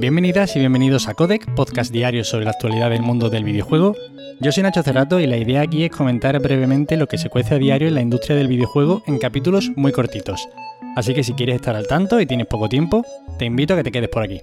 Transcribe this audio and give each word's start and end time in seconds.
Bienvenidas 0.00 0.56
y 0.56 0.60
bienvenidos 0.60 1.08
a 1.08 1.14
Codec, 1.14 1.54
podcast 1.54 1.92
diario 1.92 2.24
sobre 2.24 2.46
la 2.46 2.52
actualidad 2.52 2.88
del 2.88 3.02
mundo 3.02 3.28
del 3.28 3.44
videojuego. 3.44 3.94
Yo 4.40 4.50
soy 4.50 4.62
Nacho 4.62 4.82
Cerrato 4.82 5.20
y 5.20 5.26
la 5.26 5.36
idea 5.36 5.60
aquí 5.60 5.84
es 5.84 5.90
comentar 5.90 6.40
brevemente 6.40 6.96
lo 6.96 7.06
que 7.06 7.18
se 7.18 7.28
cuece 7.28 7.56
a 7.56 7.58
diario 7.58 7.88
en 7.88 7.96
la 7.96 8.00
industria 8.00 8.34
del 8.34 8.48
videojuego 8.48 9.02
en 9.06 9.18
capítulos 9.18 9.70
muy 9.76 9.92
cortitos. 9.92 10.48
Así 10.96 11.12
que 11.12 11.22
si 11.22 11.34
quieres 11.34 11.56
estar 11.56 11.76
al 11.76 11.86
tanto 11.86 12.18
y 12.18 12.24
tienes 12.24 12.46
poco 12.46 12.70
tiempo, 12.70 13.04
te 13.38 13.44
invito 13.44 13.74
a 13.74 13.76
que 13.76 13.82
te 13.82 13.92
quedes 13.92 14.08
por 14.08 14.22
aquí. 14.22 14.40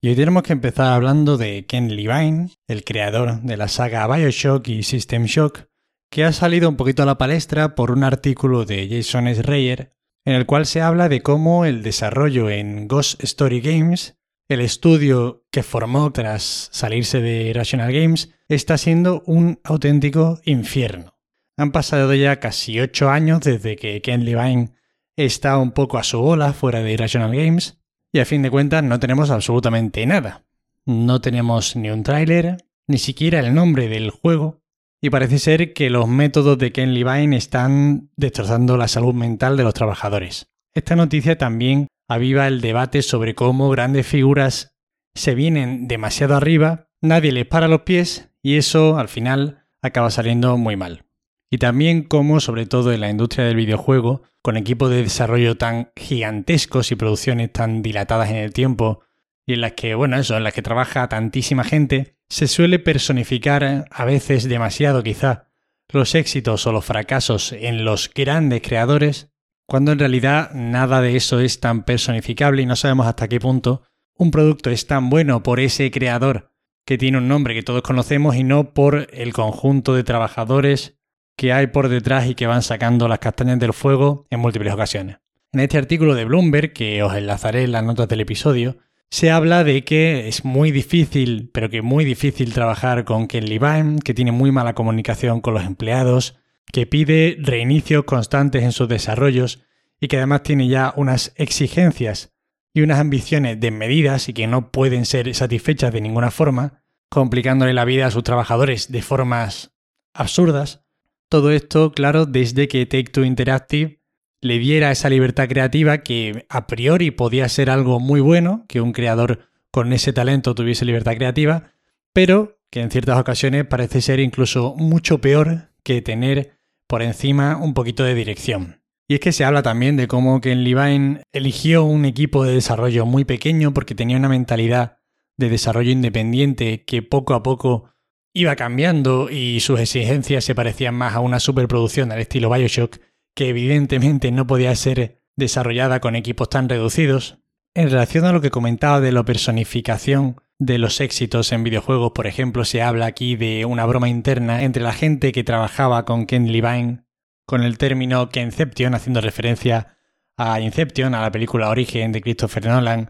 Y 0.00 0.10
hoy 0.10 0.14
tenemos 0.14 0.44
que 0.44 0.52
empezar 0.52 0.92
hablando 0.92 1.36
de 1.36 1.66
Ken 1.66 1.88
Levine, 1.88 2.50
el 2.68 2.84
creador 2.84 3.40
de 3.42 3.56
la 3.56 3.66
saga 3.66 4.06
Bioshock 4.06 4.68
y 4.68 4.84
System 4.84 5.24
Shock, 5.24 5.64
que 6.08 6.24
ha 6.24 6.32
salido 6.32 6.68
un 6.68 6.76
poquito 6.76 7.02
a 7.02 7.06
la 7.06 7.18
palestra 7.18 7.74
por 7.74 7.90
un 7.90 8.04
artículo 8.04 8.64
de 8.64 8.88
Jason 8.88 9.26
Schreier 9.34 9.92
en 10.24 10.34
el 10.34 10.46
cual 10.46 10.66
se 10.66 10.80
habla 10.80 11.08
de 11.08 11.22
cómo 11.22 11.64
el 11.64 11.82
desarrollo 11.82 12.50
en 12.50 12.88
Ghost 12.88 13.22
Story 13.24 13.60
Games, 13.60 14.19
el 14.50 14.60
estudio 14.60 15.44
que 15.52 15.62
formó 15.62 16.10
tras 16.10 16.68
salirse 16.72 17.20
de 17.20 17.52
Rational 17.54 17.92
Games, 17.92 18.34
está 18.48 18.76
siendo 18.78 19.22
un 19.24 19.60
auténtico 19.62 20.40
infierno. 20.44 21.14
Han 21.56 21.70
pasado 21.70 22.12
ya 22.14 22.40
casi 22.40 22.80
8 22.80 23.10
años 23.10 23.42
desde 23.42 23.76
que 23.76 24.02
Ken 24.02 24.24
Levine 24.24 24.72
está 25.14 25.56
un 25.56 25.70
poco 25.70 25.98
a 25.98 26.02
su 26.02 26.20
ola 26.20 26.52
fuera 26.52 26.82
de 26.82 26.96
Rational 26.96 27.32
Games 27.32 27.78
y 28.10 28.18
a 28.18 28.24
fin 28.24 28.42
de 28.42 28.50
cuentas 28.50 28.82
no 28.82 28.98
tenemos 28.98 29.30
absolutamente 29.30 30.04
nada. 30.04 30.44
No 30.84 31.20
tenemos 31.20 31.76
ni 31.76 31.90
un 31.90 32.02
tráiler, 32.02 32.56
ni 32.88 32.98
siquiera 32.98 33.38
el 33.38 33.54
nombre 33.54 33.86
del 33.86 34.10
juego, 34.10 34.64
y 35.00 35.10
parece 35.10 35.38
ser 35.38 35.72
que 35.74 35.90
los 35.90 36.08
métodos 36.08 36.58
de 36.58 36.72
Ken 36.72 36.92
Levine 36.92 37.36
están 37.36 38.10
destrozando 38.16 38.76
la 38.76 38.88
salud 38.88 39.14
mental 39.14 39.56
de 39.56 39.62
los 39.62 39.74
trabajadores. 39.74 40.50
Esta 40.74 40.96
noticia 40.96 41.38
también 41.38 41.86
aviva 42.10 42.48
el 42.48 42.60
debate 42.60 43.02
sobre 43.02 43.36
cómo 43.36 43.70
grandes 43.70 44.04
figuras 44.04 44.76
se 45.14 45.36
vienen 45.36 45.86
demasiado 45.86 46.34
arriba, 46.34 46.88
nadie 47.00 47.30
les 47.30 47.46
para 47.46 47.68
los 47.68 47.82
pies 47.82 48.30
y 48.42 48.56
eso 48.56 48.98
al 48.98 49.06
final 49.06 49.68
acaba 49.80 50.10
saliendo 50.10 50.56
muy 50.56 50.76
mal. 50.76 51.04
Y 51.52 51.58
también 51.58 52.02
cómo, 52.02 52.40
sobre 52.40 52.66
todo 52.66 52.92
en 52.92 53.00
la 53.00 53.10
industria 53.10 53.44
del 53.44 53.54
videojuego, 53.54 54.22
con 54.42 54.56
equipos 54.56 54.90
de 54.90 55.04
desarrollo 55.04 55.56
tan 55.56 55.92
gigantescos 55.94 56.90
y 56.90 56.96
producciones 56.96 57.52
tan 57.52 57.80
dilatadas 57.80 58.30
en 58.30 58.38
el 58.38 58.52
tiempo, 58.52 59.04
y 59.46 59.52
en 59.52 59.60
las 59.60 59.72
que, 59.72 59.94
bueno, 59.94 60.18
eso, 60.18 60.36
en 60.36 60.42
las 60.42 60.52
que 60.52 60.62
trabaja 60.62 61.08
tantísima 61.08 61.62
gente, 61.62 62.16
se 62.28 62.48
suele 62.48 62.80
personificar 62.80 63.86
a 63.88 64.04
veces 64.04 64.48
demasiado 64.48 65.04
quizá 65.04 65.48
los 65.92 66.16
éxitos 66.16 66.66
o 66.66 66.72
los 66.72 66.84
fracasos 66.84 67.52
en 67.52 67.84
los 67.84 68.10
grandes 68.12 68.62
creadores, 68.62 69.29
cuando 69.70 69.92
en 69.92 70.00
realidad 70.00 70.50
nada 70.52 71.00
de 71.00 71.14
eso 71.14 71.38
es 71.38 71.60
tan 71.60 71.84
personificable 71.84 72.60
y 72.60 72.66
no 72.66 72.74
sabemos 72.74 73.06
hasta 73.06 73.28
qué 73.28 73.38
punto 73.38 73.84
un 74.18 74.32
producto 74.32 74.68
es 74.68 74.88
tan 74.88 75.10
bueno 75.10 75.44
por 75.44 75.60
ese 75.60 75.92
creador 75.92 76.50
que 76.84 76.98
tiene 76.98 77.18
un 77.18 77.28
nombre 77.28 77.54
que 77.54 77.62
todos 77.62 77.82
conocemos 77.82 78.34
y 78.34 78.42
no 78.42 78.74
por 78.74 79.06
el 79.12 79.32
conjunto 79.32 79.94
de 79.94 80.02
trabajadores 80.02 80.98
que 81.36 81.52
hay 81.52 81.68
por 81.68 81.88
detrás 81.88 82.26
y 82.26 82.34
que 82.34 82.48
van 82.48 82.62
sacando 82.62 83.06
las 83.06 83.20
castañas 83.20 83.60
del 83.60 83.72
fuego 83.72 84.26
en 84.28 84.40
múltiples 84.40 84.74
ocasiones. 84.74 85.18
En 85.52 85.60
este 85.60 85.78
artículo 85.78 86.16
de 86.16 86.24
Bloomberg, 86.24 86.72
que 86.72 87.04
os 87.04 87.14
enlazaré 87.14 87.62
en 87.62 87.70
las 87.70 87.84
notas 87.84 88.08
del 88.08 88.22
episodio, 88.22 88.78
se 89.08 89.30
habla 89.30 89.62
de 89.62 89.84
que 89.84 90.26
es 90.26 90.44
muy 90.44 90.72
difícil, 90.72 91.48
pero 91.54 91.70
que 91.70 91.80
muy 91.80 92.04
difícil 92.04 92.52
trabajar 92.52 93.04
con 93.04 93.28
Ken 93.28 93.48
Levine, 93.48 94.00
que 94.00 94.14
tiene 94.14 94.32
muy 94.32 94.50
mala 94.50 94.74
comunicación 94.74 95.40
con 95.40 95.54
los 95.54 95.64
empleados, 95.64 96.39
que 96.72 96.86
pide 96.86 97.36
reinicios 97.40 98.04
constantes 98.04 98.62
en 98.62 98.72
sus 98.72 98.88
desarrollos 98.88 99.62
y 100.00 100.08
que 100.08 100.16
además 100.16 100.42
tiene 100.42 100.68
ya 100.68 100.92
unas 100.96 101.32
exigencias 101.36 102.32
y 102.72 102.82
unas 102.82 103.00
ambiciones 103.00 103.60
desmedidas 103.60 104.28
y 104.28 104.32
que 104.32 104.46
no 104.46 104.70
pueden 104.70 105.04
ser 105.04 105.34
satisfechas 105.34 105.92
de 105.92 106.00
ninguna 106.00 106.30
forma, 106.30 106.82
complicándole 107.08 107.72
la 107.72 107.84
vida 107.84 108.06
a 108.06 108.10
sus 108.10 108.22
trabajadores 108.22 108.90
de 108.90 109.02
formas 109.02 109.72
absurdas. 110.14 110.84
Todo 111.28 111.50
esto, 111.50 111.92
claro, 111.92 112.26
desde 112.26 112.68
que 112.68 112.86
Take 112.86 113.10
Two 113.12 113.24
Interactive 113.24 114.00
le 114.40 114.58
diera 114.58 114.90
esa 114.90 115.10
libertad 115.10 115.48
creativa 115.48 115.98
que 115.98 116.46
a 116.48 116.66
priori 116.66 117.10
podía 117.10 117.48
ser 117.48 117.68
algo 117.70 118.00
muy 118.00 118.20
bueno, 118.20 118.64
que 118.68 118.80
un 118.80 118.92
creador 118.92 119.50
con 119.70 119.92
ese 119.92 120.12
talento 120.12 120.54
tuviese 120.54 120.84
libertad 120.84 121.14
creativa, 121.16 121.72
pero 122.12 122.58
que 122.70 122.80
en 122.80 122.90
ciertas 122.90 123.18
ocasiones 123.18 123.66
parece 123.66 124.00
ser 124.00 124.20
incluso 124.20 124.74
mucho 124.76 125.20
peor 125.20 125.70
que 125.82 126.02
tener 126.02 126.59
por 126.90 127.02
encima 127.02 127.56
un 127.56 127.72
poquito 127.72 128.02
de 128.02 128.16
dirección. 128.16 128.82
Y 129.08 129.14
es 129.14 129.20
que 129.20 129.30
se 129.30 129.44
habla 129.44 129.62
también 129.62 129.96
de 129.96 130.08
cómo 130.08 130.40
Ken 130.40 130.64
Levine 130.64 131.22
eligió 131.32 131.84
un 131.84 132.04
equipo 132.04 132.44
de 132.44 132.52
desarrollo 132.52 133.06
muy 133.06 133.24
pequeño 133.24 133.72
porque 133.72 133.94
tenía 133.94 134.16
una 134.16 134.28
mentalidad 134.28 134.98
de 135.36 135.48
desarrollo 135.48 135.92
independiente 135.92 136.84
que 136.84 137.02
poco 137.02 137.34
a 137.34 137.44
poco 137.44 137.90
iba 138.34 138.56
cambiando 138.56 139.30
y 139.30 139.60
sus 139.60 139.78
exigencias 139.78 140.44
se 140.44 140.56
parecían 140.56 140.96
más 140.96 141.14
a 141.14 141.20
una 141.20 141.38
superproducción 141.38 142.10
al 142.10 142.18
estilo 142.18 142.50
Bioshock 142.50 142.98
que 143.36 143.48
evidentemente 143.48 144.32
no 144.32 144.48
podía 144.48 144.74
ser 144.74 145.22
desarrollada 145.36 146.00
con 146.00 146.16
equipos 146.16 146.50
tan 146.50 146.68
reducidos. 146.68 147.38
En 147.72 147.88
relación 147.88 148.24
a 148.24 148.32
lo 148.32 148.40
que 148.40 148.50
comentaba 148.50 149.00
de 149.00 149.12
la 149.12 149.24
personificación 149.24 150.40
de 150.60 150.76
los 150.76 151.00
éxitos 151.00 151.52
en 151.52 151.64
videojuegos, 151.64 152.12
por 152.12 152.26
ejemplo, 152.26 152.66
se 152.66 152.82
habla 152.82 153.06
aquí 153.06 153.34
de 153.34 153.64
una 153.64 153.86
broma 153.86 154.10
interna 154.10 154.62
entre 154.62 154.82
la 154.82 154.92
gente 154.92 155.32
que 155.32 155.42
trabajaba 155.42 156.04
con 156.04 156.26
Ken 156.26 156.52
Levine 156.52 157.04
con 157.46 157.64
el 157.64 157.78
término 157.78 158.28
Kenception, 158.28 158.94
haciendo 158.94 159.22
referencia 159.22 159.96
a 160.36 160.60
Inception, 160.60 161.14
a 161.14 161.22
la 161.22 161.32
película 161.32 161.70
Origen 161.70 162.12
de 162.12 162.20
Christopher 162.20 162.66
Nolan, 162.66 163.08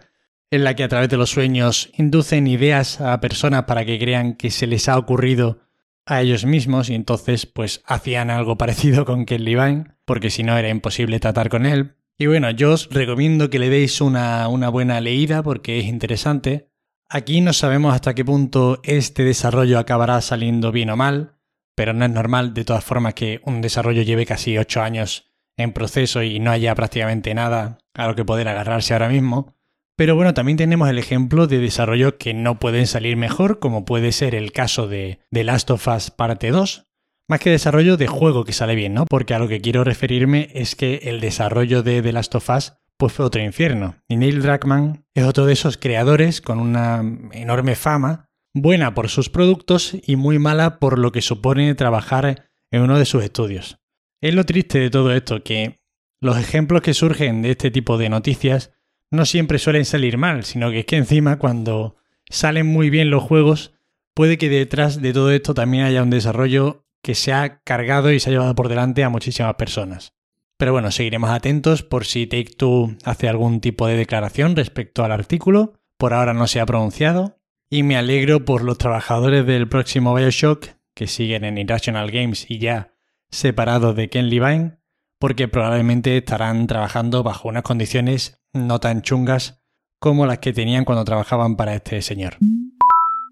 en 0.50 0.65
la 0.65 0.75
que 0.75 0.84
a 0.84 0.88
través 0.88 1.09
de 1.09 1.16
los 1.16 1.31
sueños 1.31 1.91
inducen 1.99 2.47
ideas 2.47 3.00
a 3.00 3.21
personas 3.21 3.65
para 3.65 3.84
que 3.84 3.99
crean 3.99 4.34
que 4.34 4.50
se 4.50 4.69
les 4.69 4.88
ha 4.88 4.97
ocurrido 4.97 5.59
a 6.06 6.22
ellos 6.22 6.44
mismos 6.44 6.88
y 6.88 6.94
entonces 6.94 7.47
pues 7.47 7.82
hacían 7.84 8.31
algo 8.31 8.56
parecido 8.59 9.05
con 9.05 9.27
Ken 9.27 9.44
Levine 9.44 9.97
porque 10.05 10.31
si 10.31 10.44
no 10.44 10.56
era 10.56 10.69
imposible 10.69 11.19
tratar 11.19 11.49
con 11.49 11.67
él. 11.67 11.97
Y 12.17 12.27
bueno, 12.27 12.50
yo 12.53 12.72
os 12.75 12.88
recomiendo 12.91 13.50
que 13.50 13.59
le 13.59 13.71
deis 13.71 14.00
una, 14.00 14.47
una 14.47 14.69
buena 14.69 15.00
leída 15.00 15.43
porque 15.43 15.81
es 15.81 15.87
interesante. 15.87 16.69
Aquí 17.12 17.41
no 17.41 17.53
sabemos 17.53 17.93
hasta 17.93 18.15
qué 18.15 18.25
punto 18.25 18.78
este 18.84 19.25
desarrollo 19.25 19.81
acabará 19.81 20.21
saliendo 20.21 20.71
bien 20.71 20.91
o 20.91 20.97
mal, 20.97 21.34
pero 21.75 21.93
no 21.93 22.04
es 22.04 22.10
normal 22.12 22.54
de 22.54 22.65
todas 22.65 22.84
formas 22.84 23.15
que 23.15 23.41
un 23.44 23.60
desarrollo 23.60 24.03
lleve 24.03 24.26
casi 24.26 24.56
8 24.56 24.81
años 24.81 25.32
en 25.56 25.72
proceso 25.72 26.22
y 26.22 26.38
no 26.38 26.53
haya 26.53 26.72
prácticamente 26.76 27.34
nada 27.34 27.78
a 27.94 28.06
lo 28.06 28.15
que 28.15 28.25
poder 28.25 28.47
agarrarse 28.47 28.93
ahora 28.93 29.09
mismo. 29.09 29.56
Pero 29.97 30.15
bueno, 30.15 30.34
también 30.34 30.56
tenemos 30.56 30.88
el 30.88 31.00
ejemplo 31.00 31.49
de 31.49 31.59
desarrollos 31.59 32.15
que 32.16 32.32
no 32.32 32.60
pueden 32.60 32.87
salir 32.87 33.16
mejor, 33.16 33.59
como 33.59 33.84
puede 33.84 34.12
ser 34.12 34.37
el 34.37 34.53
caso 34.53 34.87
de 34.87 35.19
The 35.32 35.43
Last 35.43 35.69
of 35.72 35.88
Us 35.88 36.12
Parte 36.12 36.53
2, 36.53 36.87
más 37.28 37.41
que 37.41 37.50
desarrollo 37.50 37.97
de 37.97 38.06
juego 38.06 38.44
que 38.44 38.53
sale 38.53 38.76
bien, 38.76 38.94
¿no? 38.94 39.04
Porque 39.06 39.34
a 39.34 39.41
lo 39.41 39.49
que 39.49 39.60
quiero 39.60 39.82
referirme 39.82 40.49
es 40.54 40.76
que 40.76 41.00
el 41.03 41.20
desarrollo 41.20 41.82
de 41.82 42.03
The 42.03 42.12
Last 42.12 42.37
of 42.37 42.50
Us 42.50 42.75
pues 43.00 43.15
fue 43.15 43.25
otro 43.25 43.43
infierno. 43.43 43.97
Y 44.06 44.16
Neil 44.16 44.43
Druckmann 44.43 45.06
es 45.15 45.25
otro 45.25 45.47
de 45.47 45.55
esos 45.55 45.78
creadores 45.78 46.43
con 46.43 46.61
una 46.61 47.03
enorme 47.33 47.75
fama, 47.75 48.28
buena 48.53 48.94
por 48.94 49.09
sus 49.09 49.31
productos 49.31 49.97
y 50.06 50.16
muy 50.16 50.38
mala 50.38 50.78
por 50.78 50.99
lo 50.99 51.11
que 51.11 51.22
supone 51.22 51.75
trabajar 51.75 52.50
en 52.71 52.83
uno 52.83 52.99
de 52.99 53.06
sus 53.06 53.25
estudios. 53.25 53.78
Es 54.21 54.34
lo 54.34 54.44
triste 54.44 54.78
de 54.78 54.91
todo 54.91 55.15
esto, 55.15 55.43
que 55.43 55.81
los 56.21 56.37
ejemplos 56.37 56.83
que 56.83 56.93
surgen 56.93 57.41
de 57.41 57.53
este 57.53 57.71
tipo 57.71 57.97
de 57.97 58.11
noticias 58.11 58.71
no 59.11 59.25
siempre 59.25 59.59
suelen 59.59 59.87
salir 59.87 60.19
mal, 60.19 60.44
sino 60.44 60.71
que 60.71 60.81
es 60.81 60.84
que 60.84 60.97
encima 60.97 61.38
cuando 61.38 61.97
salen 62.28 62.67
muy 62.67 62.91
bien 62.91 63.09
los 63.09 63.22
juegos, 63.22 63.72
puede 64.12 64.37
que 64.37 64.50
detrás 64.50 65.00
de 65.00 65.15
todo 65.15 65.31
esto 65.32 65.55
también 65.55 65.84
haya 65.84 66.03
un 66.03 66.11
desarrollo 66.11 66.84
que 67.03 67.15
se 67.15 67.32
ha 67.32 67.62
cargado 67.62 68.12
y 68.12 68.21
se 68.21 68.28
ha 68.28 68.32
llevado 68.34 68.55
por 68.55 68.69
delante 68.69 69.03
a 69.05 69.09
muchísimas 69.09 69.55
personas. 69.55 70.12
Pero 70.60 70.72
bueno, 70.72 70.91
seguiremos 70.91 71.31
atentos 71.31 71.82
por 71.82 72.04
si 72.04 72.26
Take 72.26 72.53
Two 72.54 72.94
hace 73.06 73.31
algún 73.31 73.62
tipo 73.62 73.87
de 73.87 73.97
declaración 73.97 74.54
respecto 74.54 75.03
al 75.03 75.10
artículo. 75.10 75.72
Por 75.97 76.12
ahora 76.12 76.34
no 76.34 76.47
se 76.47 76.60
ha 76.60 76.66
pronunciado. 76.66 77.38
Y 77.70 77.82
me 77.82 77.96
alegro 77.96 78.44
por 78.44 78.62
los 78.62 78.76
trabajadores 78.76 79.46
del 79.46 79.70
próximo 79.70 80.14
Bioshock 80.14 80.67
que 80.94 81.06
siguen 81.06 81.46
en 81.46 81.56
Irrational 81.56 82.11
Games 82.11 82.44
y 82.50 82.58
ya 82.58 82.93
separados 83.31 83.96
de 83.96 84.11
Ken 84.11 84.29
Levine, 84.29 84.76
porque 85.19 85.49
probablemente 85.49 86.19
estarán 86.19 86.67
trabajando 86.67 87.23
bajo 87.23 87.49
unas 87.49 87.62
condiciones 87.62 88.43
no 88.52 88.81
tan 88.81 89.00
chungas 89.00 89.62
como 89.99 90.26
las 90.26 90.40
que 90.40 90.52
tenían 90.52 90.84
cuando 90.84 91.06
trabajaban 91.06 91.56
para 91.56 91.75
este 91.75 92.02
señor. 92.02 92.37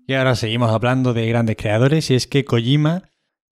Y 0.06 0.14
ahora 0.14 0.34
seguimos 0.34 0.70
hablando 0.70 1.12
de 1.12 1.28
grandes 1.28 1.56
creadores 1.56 2.10
y 2.10 2.14
es 2.14 2.26
que 2.26 2.46
Kojima 2.46 3.02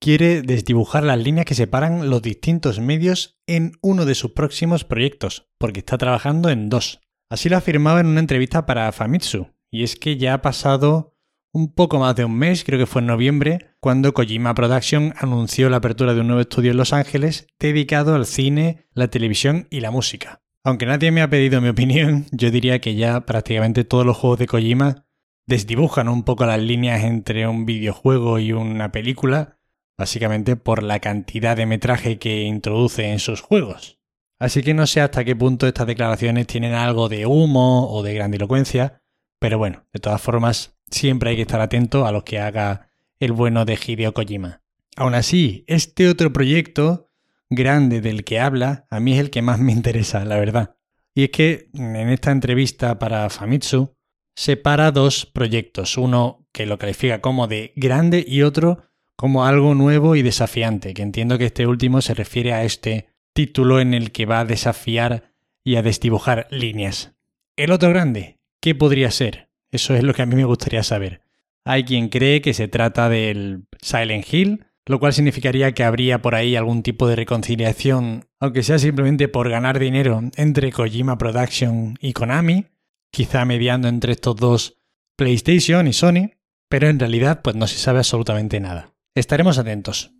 quiere 0.00 0.42
desdibujar 0.42 1.02
las 1.02 1.18
líneas 1.18 1.46
que 1.46 1.54
separan 1.54 2.10
los 2.10 2.22
distintos 2.22 2.80
medios 2.80 3.38
en 3.46 3.72
uno 3.80 4.04
de 4.04 4.14
sus 4.14 4.32
próximos 4.32 4.84
proyectos, 4.84 5.48
porque 5.58 5.80
está 5.80 5.98
trabajando 5.98 6.50
en 6.50 6.68
dos. 6.68 7.00
Así 7.30 7.48
lo 7.48 7.56
afirmaba 7.56 8.00
en 8.00 8.06
una 8.06 8.20
entrevista 8.20 8.66
para 8.66 8.90
Famitsu, 8.92 9.48
y 9.70 9.82
es 9.82 9.96
que 9.96 10.16
ya 10.16 10.34
ha 10.34 10.42
pasado 10.42 11.16
un 11.52 11.72
poco 11.72 11.98
más 11.98 12.14
de 12.14 12.24
un 12.24 12.36
mes, 12.36 12.64
creo 12.64 12.78
que 12.78 12.86
fue 12.86 13.00
en 13.00 13.06
noviembre, 13.06 13.70
cuando 13.80 14.12
Kojima 14.12 14.54
Production 14.54 15.14
anunció 15.16 15.70
la 15.70 15.78
apertura 15.78 16.12
de 16.12 16.20
un 16.20 16.26
nuevo 16.26 16.42
estudio 16.42 16.72
en 16.72 16.76
Los 16.76 16.92
Ángeles 16.92 17.46
dedicado 17.58 18.14
al 18.14 18.26
cine, 18.26 18.86
la 18.92 19.08
televisión 19.08 19.66
y 19.70 19.80
la 19.80 19.90
música. 19.90 20.42
Aunque 20.64 20.84
nadie 20.84 21.12
me 21.12 21.22
ha 21.22 21.30
pedido 21.30 21.60
mi 21.60 21.68
opinión, 21.68 22.26
yo 22.30 22.50
diría 22.50 22.80
que 22.80 22.94
ya 22.94 23.24
prácticamente 23.24 23.84
todos 23.84 24.04
los 24.04 24.16
juegos 24.16 24.38
de 24.38 24.46
Kojima 24.46 25.06
desdibujan 25.46 26.08
un 26.08 26.24
poco 26.24 26.44
las 26.44 26.60
líneas 26.60 27.04
entre 27.04 27.46
un 27.46 27.64
videojuego 27.64 28.38
y 28.38 28.52
una 28.52 28.92
película, 28.92 29.55
básicamente 29.98 30.56
por 30.56 30.82
la 30.82 31.00
cantidad 31.00 31.56
de 31.56 31.66
metraje 31.66 32.18
que 32.18 32.42
introduce 32.42 33.10
en 33.10 33.18
sus 33.18 33.40
juegos. 33.40 33.98
Así 34.38 34.62
que 34.62 34.74
no 34.74 34.86
sé 34.86 35.00
hasta 35.00 35.24
qué 35.24 35.34
punto 35.34 35.66
estas 35.66 35.86
declaraciones 35.86 36.46
tienen 36.46 36.74
algo 36.74 37.08
de 37.08 37.26
humo 37.26 37.90
o 37.90 38.02
de 38.02 38.14
grandilocuencia, 38.14 39.02
pero 39.38 39.58
bueno, 39.58 39.86
de 39.92 40.00
todas 40.00 40.20
formas, 40.20 40.76
siempre 40.90 41.30
hay 41.30 41.36
que 41.36 41.42
estar 41.42 41.60
atento 41.60 42.06
a 42.06 42.12
lo 42.12 42.24
que 42.24 42.38
haga 42.38 42.90
el 43.18 43.32
bueno 43.32 43.64
de 43.64 43.78
Hideo 43.82 44.12
Kojima. 44.12 44.62
Aún 44.96 45.14
así, 45.14 45.64
este 45.66 46.08
otro 46.08 46.32
proyecto 46.32 47.10
grande 47.48 48.00
del 48.00 48.24
que 48.24 48.40
habla, 48.40 48.86
a 48.90 49.00
mí 49.00 49.14
es 49.14 49.20
el 49.20 49.30
que 49.30 49.42
más 49.42 49.58
me 49.58 49.72
interesa, 49.72 50.24
la 50.24 50.38
verdad. 50.38 50.76
Y 51.14 51.24
es 51.24 51.30
que 51.30 51.70
en 51.72 52.10
esta 52.10 52.30
entrevista 52.30 52.98
para 52.98 53.30
Famitsu 53.30 53.94
separa 54.34 54.90
dos 54.90 55.24
proyectos, 55.24 55.96
uno 55.96 56.46
que 56.52 56.66
lo 56.66 56.78
califica 56.78 57.20
como 57.22 57.46
de 57.46 57.72
grande 57.76 58.24
y 58.26 58.42
otro 58.42 58.82
como 59.16 59.46
algo 59.46 59.74
nuevo 59.74 60.14
y 60.14 60.22
desafiante, 60.22 60.94
que 60.94 61.02
entiendo 61.02 61.38
que 61.38 61.46
este 61.46 61.66
último 61.66 62.02
se 62.02 62.14
refiere 62.14 62.52
a 62.52 62.64
este 62.64 63.08
título 63.32 63.80
en 63.80 63.94
el 63.94 64.12
que 64.12 64.26
va 64.26 64.40
a 64.40 64.44
desafiar 64.44 65.32
y 65.64 65.76
a 65.76 65.82
desdibujar 65.82 66.46
líneas. 66.50 67.12
El 67.56 67.72
otro 67.72 67.88
grande, 67.88 68.38
¿qué 68.60 68.74
podría 68.74 69.10
ser? 69.10 69.48
Eso 69.70 69.94
es 69.94 70.02
lo 70.02 70.14
que 70.14 70.22
a 70.22 70.26
mí 70.26 70.36
me 70.36 70.44
gustaría 70.44 70.82
saber. 70.82 71.22
Hay 71.64 71.84
quien 71.84 72.08
cree 72.08 72.40
que 72.40 72.54
se 72.54 72.68
trata 72.68 73.08
del 73.08 73.64
Silent 73.82 74.32
Hill, 74.32 74.66
lo 74.86 75.00
cual 75.00 75.12
significaría 75.12 75.72
que 75.72 75.82
habría 75.82 76.22
por 76.22 76.34
ahí 76.34 76.54
algún 76.54 76.82
tipo 76.82 77.08
de 77.08 77.16
reconciliación, 77.16 78.26
aunque 78.38 78.62
sea 78.62 78.78
simplemente 78.78 79.26
por 79.26 79.50
ganar 79.50 79.78
dinero, 79.78 80.22
entre 80.36 80.70
Kojima 80.70 81.18
Production 81.18 81.98
y 82.00 82.12
Konami, 82.12 82.66
quizá 83.10 83.44
mediando 83.44 83.88
entre 83.88 84.12
estos 84.12 84.36
dos 84.36 84.78
PlayStation 85.16 85.88
y 85.88 85.92
Sony, 85.92 86.30
pero 86.68 86.88
en 86.88 86.98
realidad 86.98 87.42
pues 87.42 87.56
no 87.56 87.66
se 87.66 87.78
sabe 87.78 87.98
absolutamente 87.98 88.60
nada. 88.60 88.95
Estaremos 89.16 89.56
atentos. 89.56 90.12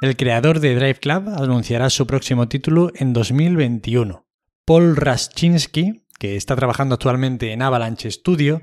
El 0.00 0.16
creador 0.16 0.60
de 0.60 0.76
Drive 0.76 1.00
Club 1.00 1.28
anunciará 1.28 1.90
su 1.90 2.06
próximo 2.06 2.46
título 2.46 2.92
en 2.94 3.12
2021. 3.12 4.24
Paul 4.64 4.94
Raschinski, 4.94 6.04
que 6.16 6.36
está 6.36 6.54
trabajando 6.54 6.94
actualmente 6.94 7.50
en 7.50 7.62
Avalanche 7.62 8.08
Studio, 8.08 8.62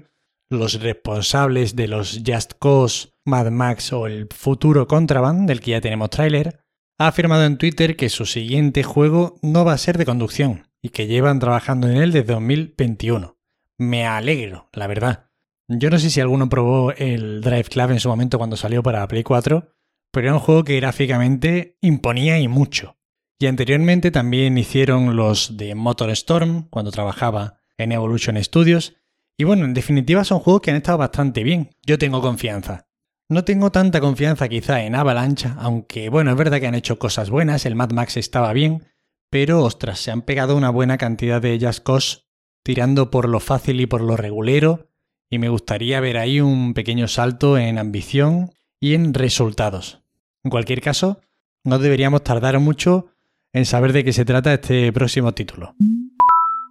los 0.49 0.79
responsables 0.81 1.75
de 1.75 1.89
los 1.89 2.21
Just 2.25 2.53
Cause, 2.57 3.09
Mad 3.25 3.51
Max 3.51 3.91
o 3.91 4.07
el 4.07 4.29
futuro 4.33 4.87
Contraband, 4.87 5.45
del 5.45 5.59
que 5.59 5.71
ya 5.71 5.81
tenemos 5.81 6.09
tráiler, 6.09 6.61
ha 6.97 7.07
afirmado 7.07 7.43
en 7.43 7.57
Twitter 7.57 7.97
que 7.97 8.07
su 8.07 8.25
siguiente 8.25 8.83
juego 8.83 9.35
no 9.41 9.65
va 9.65 9.73
a 9.73 9.77
ser 9.77 9.97
de 9.97 10.05
conducción 10.05 10.69
y 10.81 10.87
que 10.87 11.07
llevan 11.07 11.39
trabajando 11.39 11.89
en 11.89 11.97
él 11.97 12.13
desde 12.13 12.31
2021. 12.31 13.37
Me 13.77 14.07
alegro, 14.07 14.69
la 14.71 14.87
verdad. 14.87 15.32
Yo 15.79 15.89
no 15.89 15.99
sé 15.99 16.09
si 16.09 16.19
alguno 16.19 16.49
probó 16.49 16.91
el 16.91 17.41
Drive 17.41 17.65
Club 17.65 17.91
en 17.91 17.99
su 17.99 18.09
momento 18.09 18.37
cuando 18.37 18.57
salió 18.57 18.83
para 18.83 19.07
Play 19.07 19.23
4, 19.23 19.69
pero 20.11 20.27
era 20.27 20.33
un 20.33 20.39
juego 20.39 20.63
que 20.63 20.75
gráficamente 20.77 21.77
imponía 21.81 22.39
y 22.39 22.47
mucho. 22.47 22.97
Y 23.39 23.47
anteriormente 23.47 24.11
también 24.11 24.57
hicieron 24.57 25.15
los 25.15 25.57
de 25.57 25.75
Motor 25.75 26.09
Storm 26.11 26.67
cuando 26.69 26.91
trabajaba 26.91 27.59
en 27.77 27.91
Evolution 27.91 28.41
Studios 28.43 28.95
y 29.37 29.45
bueno, 29.45 29.65
en 29.65 29.73
definitiva 29.73 30.23
son 30.23 30.39
juegos 30.39 30.61
que 30.61 30.71
han 30.71 30.77
estado 30.77 30.99
bastante 30.99 31.43
bien. 31.43 31.75
Yo 31.85 31.97
tengo 31.97 32.21
confianza. 32.21 32.87
No 33.29 33.43
tengo 33.43 33.71
tanta 33.71 33.99
confianza 33.99 34.47
quizá 34.47 34.83
en 34.83 34.95
Avalanche, 34.95 35.49
aunque 35.57 36.09
bueno, 36.09 36.31
es 36.31 36.37
verdad 36.37 36.59
que 36.59 36.67
han 36.67 36.75
hecho 36.75 36.99
cosas 36.99 37.29
buenas, 37.29 37.65
el 37.65 37.75
Mad 37.75 37.91
Max 37.91 38.17
estaba 38.17 38.53
bien, 38.53 38.85
pero 39.29 39.63
ostras, 39.63 39.99
se 39.99 40.11
han 40.11 40.21
pegado 40.21 40.55
una 40.55 40.69
buena 40.69 40.97
cantidad 40.97 41.41
de 41.41 41.57
Just 41.59 41.83
Cause 41.83 42.19
tirando 42.63 43.09
por 43.09 43.27
lo 43.27 43.39
fácil 43.39 43.81
y 43.81 43.87
por 43.87 44.01
lo 44.01 44.15
regulero, 44.17 44.91
y 45.33 45.39
me 45.39 45.49
gustaría 45.49 45.99
ver 45.99 46.17
ahí 46.17 46.39
un 46.41 46.75
pequeño 46.75 47.07
salto 47.07 47.57
en 47.57 47.79
ambición 47.79 48.51
y 48.79 48.93
en 48.93 49.15
resultados. 49.15 50.03
En 50.43 50.51
cualquier 50.51 50.79
caso, 50.79 51.21
no 51.63 51.79
deberíamos 51.79 52.23
tardar 52.23 52.59
mucho 52.59 53.07
en 53.51 53.65
saber 53.65 53.93
de 53.93 54.03
qué 54.03 54.13
se 54.13 54.25
trata 54.25 54.53
este 54.53 54.93
próximo 54.93 55.33
título. 55.33 55.73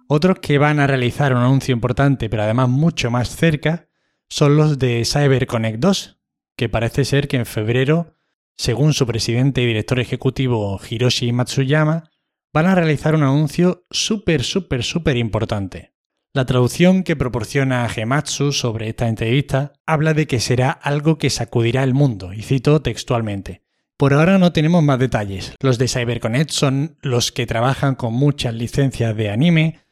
Otros 0.07 0.39
que 0.39 0.57
van 0.59 0.79
a 0.79 0.87
realizar 0.87 1.33
un 1.33 1.41
anuncio 1.41 1.73
importante, 1.73 2.29
pero 2.29 2.43
además 2.43 2.69
mucho 2.69 3.11
más 3.11 3.35
cerca, 3.35 3.89
son 4.29 4.55
los 4.55 4.79
de 4.79 5.03
CyberConnect 5.03 5.79
2, 5.79 6.21
que 6.55 6.69
parece 6.69 7.03
ser 7.03 7.27
que 7.27 7.35
en 7.35 7.45
febrero, 7.45 8.15
según 8.55 8.93
su 8.93 9.05
presidente 9.05 9.61
y 9.61 9.65
director 9.65 9.99
ejecutivo 9.99 10.79
Hiroshi 10.89 11.33
Matsuyama, 11.33 12.11
van 12.53 12.67
a 12.67 12.75
realizar 12.75 13.13
un 13.13 13.23
anuncio 13.23 13.85
súper, 13.89 14.41
súper, 14.43 14.83
súper 14.83 15.17
importante. 15.17 15.92
La 16.33 16.45
traducción 16.45 17.03
que 17.03 17.15
proporciona 17.15 17.87
Gematsu 17.87 18.51
sobre 18.51 18.89
esta 18.89 19.07
entrevista 19.07 19.73
habla 19.85 20.13
de 20.13 20.27
que 20.27 20.39
será 20.39 20.71
algo 20.71 21.17
que 21.17 21.29
sacudirá 21.29 21.83
el 21.83 21.93
mundo, 21.93 22.33
y 22.33 22.41
cito 22.41 22.81
textualmente. 22.81 23.61
Por 23.97 24.13
ahora 24.13 24.39
no 24.39 24.51
tenemos 24.51 24.83
más 24.83 24.97
detalles. 24.99 25.53
Los 25.61 25.77
de 25.77 25.87
CyberConnect 25.87 26.49
son 26.49 26.97
los 27.01 27.31
que 27.31 27.45
trabajan 27.45 27.95
con 27.95 28.13
muchas 28.13 28.53
licencias 28.55 29.15
de 29.15 29.29
anime, 29.29 29.83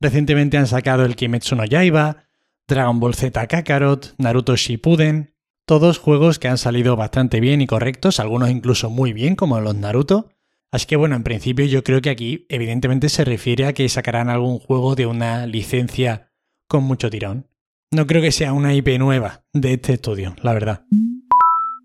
Recientemente 0.00 0.56
han 0.56 0.66
sacado 0.66 1.04
el 1.04 1.14
Kimetsu 1.14 1.56
no 1.56 1.64
Yaiba, 1.66 2.24
Dragon 2.66 2.98
Ball 3.00 3.14
Z 3.14 3.46
Kakarot, 3.46 4.14
Naruto 4.16 4.56
Shippuden, 4.56 5.34
todos 5.66 5.98
juegos 5.98 6.38
que 6.38 6.48
han 6.48 6.56
salido 6.56 6.96
bastante 6.96 7.38
bien 7.38 7.60
y 7.60 7.66
correctos, 7.66 8.18
algunos 8.18 8.48
incluso 8.48 8.88
muy 8.88 9.12
bien 9.12 9.36
como 9.36 9.60
los 9.60 9.74
Naruto. 9.74 10.30
Así 10.72 10.86
que 10.86 10.96
bueno, 10.96 11.16
en 11.16 11.24
principio 11.24 11.66
yo 11.66 11.82
creo 11.82 12.00
que 12.00 12.10
aquí 12.10 12.46
evidentemente 12.48 13.08
se 13.08 13.24
refiere 13.24 13.66
a 13.66 13.72
que 13.72 13.88
sacarán 13.88 14.28
algún 14.28 14.58
juego 14.58 14.94
de 14.94 15.06
una 15.06 15.46
licencia 15.46 16.30
con 16.68 16.84
mucho 16.84 17.10
tirón. 17.10 17.48
No 17.90 18.06
creo 18.06 18.22
que 18.22 18.30
sea 18.30 18.52
una 18.52 18.72
IP 18.72 18.98
nueva 18.98 19.44
de 19.52 19.72
este 19.72 19.94
estudio, 19.94 20.36
la 20.42 20.52
verdad. 20.52 20.84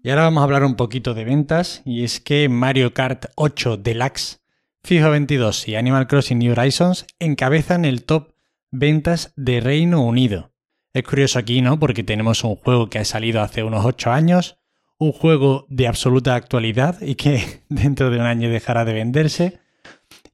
Y 0.03 0.11
ahora 0.11 0.23
vamos 0.23 0.41
a 0.41 0.43
hablar 0.43 0.63
un 0.63 0.75
poquito 0.75 1.15
de 1.15 1.25
ventas, 1.25 1.81
y 1.83 2.03
es 2.03 2.19
que 2.19 2.47
Mario 2.47 2.93
Kart 2.93 3.25
8 3.35 3.77
Deluxe 3.77 4.39
FIFA 4.83 5.09
22 5.09 5.67
y 5.67 5.75
Animal 5.75 6.05
Crossing 6.05 6.37
New 6.37 6.51
Horizons 6.51 7.07
encabezan 7.17 7.85
el 7.85 8.03
top 8.03 8.35
ventas 8.69 9.33
de 9.35 9.61
Reino 9.61 10.03
Unido. 10.03 10.53
Es 10.93 11.01
curioso 11.01 11.39
aquí, 11.39 11.63
¿no? 11.63 11.79
Porque 11.79 12.03
tenemos 12.03 12.43
un 12.43 12.55
juego 12.55 12.87
que 12.87 12.99
ha 12.99 13.05
salido 13.05 13.41
hace 13.41 13.63
unos 13.63 13.83
8 13.83 14.11
años, 14.11 14.59
un 14.97 15.11
juego 15.11 15.65
de 15.69 15.87
absoluta 15.87 16.35
actualidad 16.35 17.01
y 17.01 17.15
que 17.15 17.43
dentro 17.69 18.09
de 18.09 18.19
un 18.19 18.25
año 18.25 18.49
dejará 18.49 18.85
de 18.85 18.93
venderse, 18.93 19.59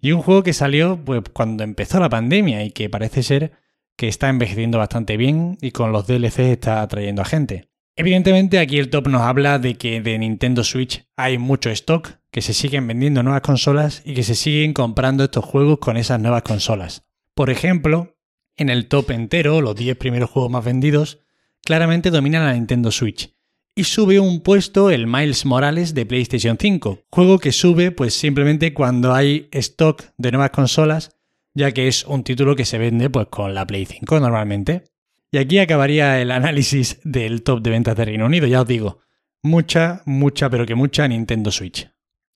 y 0.01 0.13
un 0.13 0.21
juego 0.21 0.41
que 0.41 0.53
salió 0.53 0.97
pues, 0.97 1.21
cuando 1.31 1.63
empezó 1.63 1.99
la 1.99 2.09
pandemia 2.09 2.63
y 2.63 2.71
que 2.71 2.89
parece 2.89 3.21
ser 3.21 3.51
que 3.95 4.07
está 4.07 4.29
envejeciendo 4.29 4.79
bastante 4.79 5.15
bien 5.15 5.57
y 5.61 5.71
con 5.71 5.91
los 5.91 6.07
DLCs 6.07 6.39
está 6.39 6.81
atrayendo 6.81 7.21
a 7.21 7.25
gente. 7.25 7.69
Evidentemente 7.95 8.57
aquí 8.57 8.79
el 8.79 8.89
top 8.89 9.09
nos 9.09 9.21
habla 9.21 9.59
de 9.59 9.75
que 9.75 10.01
de 10.01 10.17
Nintendo 10.17 10.63
Switch 10.63 11.05
hay 11.17 11.37
mucho 11.37 11.69
stock, 11.69 12.09
que 12.31 12.41
se 12.41 12.53
siguen 12.53 12.87
vendiendo 12.87 13.21
nuevas 13.21 13.41
consolas 13.41 14.01
y 14.03 14.15
que 14.15 14.23
se 14.23 14.33
siguen 14.33 14.73
comprando 14.73 15.25
estos 15.25 15.45
juegos 15.45 15.77
con 15.79 15.97
esas 15.97 16.19
nuevas 16.19 16.41
consolas. 16.41 17.05
Por 17.35 17.49
ejemplo, 17.51 18.17
en 18.55 18.69
el 18.69 18.87
top 18.87 19.11
entero, 19.11 19.61
los 19.61 19.75
10 19.75 19.97
primeros 19.97 20.29
juegos 20.29 20.51
más 20.51 20.65
vendidos, 20.65 21.19
claramente 21.63 22.09
dominan 22.09 22.45
la 22.45 22.53
Nintendo 22.53 22.91
Switch. 22.91 23.35
Y 23.73 23.85
sube 23.85 24.19
un 24.19 24.41
puesto 24.41 24.89
el 24.89 25.07
Miles 25.07 25.45
Morales 25.45 25.93
de 25.93 26.05
PlayStation 26.05 26.57
5, 26.59 27.03
juego 27.09 27.39
que 27.39 27.53
sube 27.53 27.91
pues 27.91 28.13
simplemente 28.13 28.73
cuando 28.73 29.13
hay 29.13 29.47
stock 29.51 30.03
de 30.17 30.31
nuevas 30.31 30.51
consolas, 30.51 31.15
ya 31.53 31.71
que 31.71 31.87
es 31.87 32.03
un 32.03 32.23
título 32.25 32.57
que 32.57 32.65
se 32.65 32.77
vende 32.77 33.09
pues 33.09 33.27
con 33.27 33.53
la 33.53 33.65
Play 33.65 33.85
5 33.85 34.19
normalmente. 34.19 34.83
Y 35.31 35.37
aquí 35.37 35.59
acabaría 35.59 36.21
el 36.21 36.31
análisis 36.31 36.99
del 37.05 37.43
top 37.43 37.61
de 37.61 37.69
ventas 37.69 37.95
de 37.95 38.03
Reino 38.03 38.25
Unido, 38.25 38.45
ya 38.47 38.61
os 38.61 38.67
digo. 38.67 38.99
Mucha, 39.41 40.01
mucha, 40.05 40.49
pero 40.49 40.65
que 40.65 40.75
mucha 40.75 41.07
Nintendo 41.07 41.49
Switch. 41.49 41.89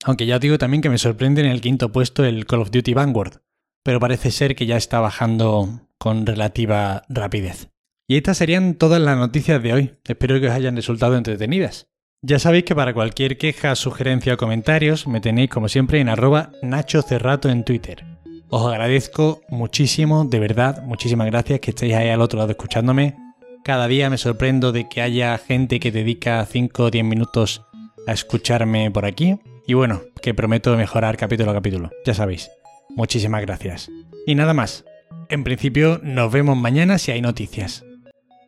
Aunque 0.05 0.25
ya 0.25 0.35
os 0.35 0.41
digo 0.41 0.57
también 0.57 0.81
que 0.81 0.89
me 0.89 0.97
sorprende 0.97 1.41
en 1.41 1.47
el 1.47 1.59
quinto 1.59 1.91
puesto 1.91 2.23
el 2.23 2.45
Call 2.45 2.61
of 2.61 2.71
Duty 2.71 2.93
Vanguard, 2.93 3.41
pero 3.83 3.99
parece 3.99 4.31
ser 4.31 4.55
que 4.55 4.65
ya 4.65 4.77
está 4.77 5.01
bajando 5.01 5.89
con 5.97 6.25
relativa 6.25 7.03
rapidez. 7.09 7.74
Y 8.07 8.17
estas 8.17 8.37
serían 8.37 8.75
todas 8.75 9.01
las 9.01 9.17
noticias 9.17 9.61
de 9.63 9.73
hoy. 9.73 9.95
Espero 10.07 10.39
que 10.39 10.47
os 10.47 10.53
hayan 10.53 10.75
resultado 10.75 11.17
entretenidas. 11.17 11.87
Ya 12.21 12.39
sabéis 12.39 12.65
que 12.65 12.75
para 12.75 12.93
cualquier 12.93 13.37
queja, 13.37 13.75
sugerencia 13.75 14.33
o 14.33 14.37
comentarios 14.37 15.07
me 15.07 15.21
tenéis 15.21 15.49
como 15.49 15.69
siempre 15.69 15.99
en 15.99 16.09
arroba 16.09 16.51
Nacho 16.61 17.01
Cerrato 17.01 17.49
en 17.49 17.63
Twitter. 17.63 18.03
Os 18.49 18.65
agradezco 18.65 19.41
muchísimo, 19.49 20.25
de 20.25 20.39
verdad, 20.39 20.83
muchísimas 20.83 21.27
gracias 21.27 21.59
que 21.59 21.71
estéis 21.71 21.93
ahí 21.95 22.09
al 22.09 22.21
otro 22.21 22.39
lado 22.39 22.51
escuchándome. 22.51 23.15
Cada 23.63 23.87
día 23.87 24.09
me 24.09 24.17
sorprendo 24.17 24.71
de 24.71 24.87
que 24.87 25.01
haya 25.01 25.37
gente 25.37 25.79
que 25.79 25.91
dedica 25.91 26.45
5 26.45 26.83
o 26.83 26.91
10 26.91 27.05
minutos 27.05 27.63
a 28.07 28.13
escucharme 28.13 28.89
por 28.91 29.05
aquí. 29.05 29.39
Y 29.67 29.73
bueno, 29.73 30.01
que 30.21 30.33
prometo 30.33 30.75
mejorar 30.77 31.17
capítulo 31.17 31.51
a 31.51 31.55
capítulo, 31.55 31.91
ya 32.05 32.13
sabéis. 32.13 32.49
Muchísimas 32.89 33.41
gracias. 33.41 33.89
Y 34.27 34.35
nada 34.35 34.53
más. 34.53 34.85
En 35.29 35.43
principio, 35.43 35.99
nos 36.03 36.31
vemos 36.31 36.57
mañana 36.57 36.97
si 36.97 37.11
hay 37.11 37.21
noticias. 37.21 37.84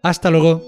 Hasta 0.08 0.30
luego. 0.30 0.62